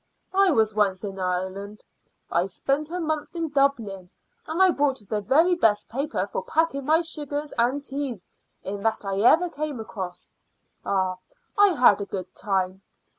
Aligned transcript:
I 0.33 0.49
was 0.49 0.73
once 0.73 1.03
in 1.03 1.19
Ireland. 1.19 1.83
I 2.31 2.47
spent 2.47 2.89
a 2.89 2.99
month 2.99 3.35
in 3.35 3.49
Dublin, 3.49 4.09
and 4.47 4.59
I 4.59 4.71
bought 4.71 4.99
the 5.07 5.21
very 5.21 5.53
best 5.53 5.89
paper 5.89 6.25
for 6.25 6.43
packing 6.43 6.85
my 6.85 7.01
sugars 7.01 7.53
and 7.59 7.83
teas 7.83 8.25
in 8.63 8.81
that 8.81 9.05
I 9.05 9.19
ever 9.19 9.47
came 9.47 9.79
across. 9.79 10.31
Ah! 10.83 11.17
I 11.55 11.75
had 11.79 12.01
a 12.01 12.07
good 12.07 12.33
time. 12.33 12.81